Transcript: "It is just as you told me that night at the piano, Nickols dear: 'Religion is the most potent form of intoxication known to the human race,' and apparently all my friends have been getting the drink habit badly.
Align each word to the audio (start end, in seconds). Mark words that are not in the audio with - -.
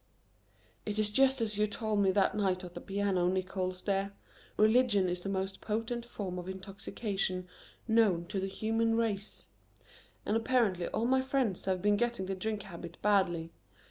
"It 0.83 0.97
is 0.97 1.11
just 1.11 1.41
as 1.41 1.59
you 1.59 1.67
told 1.67 1.99
me 1.99 2.09
that 2.09 2.33
night 2.35 2.63
at 2.63 2.73
the 2.73 2.81
piano, 2.81 3.27
Nickols 3.27 3.83
dear: 3.83 4.13
'Religion 4.57 5.07
is 5.07 5.21
the 5.21 5.29
most 5.29 5.61
potent 5.61 6.05
form 6.07 6.39
of 6.39 6.49
intoxication 6.49 7.47
known 7.87 8.25
to 8.29 8.39
the 8.39 8.47
human 8.49 8.95
race,' 8.97 9.45
and 10.25 10.35
apparently 10.35 10.87
all 10.87 11.05
my 11.05 11.21
friends 11.21 11.65
have 11.65 11.83
been 11.83 11.97
getting 11.97 12.25
the 12.25 12.33
drink 12.33 12.63
habit 12.63 12.97
badly. 13.03 13.51